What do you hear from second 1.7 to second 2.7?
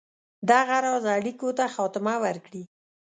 خاتمه ورکړي.